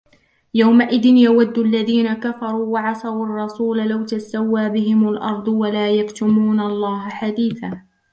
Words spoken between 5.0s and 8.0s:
الأرض ولا يكتمون الله حديثا